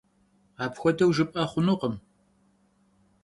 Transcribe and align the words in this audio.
Апхуэдэу 0.63 1.11
жыпӀэ 1.15 1.43
хъунукъым. 1.51 1.95